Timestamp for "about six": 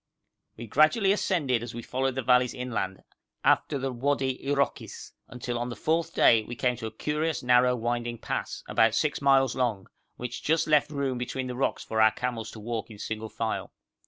8.67-9.21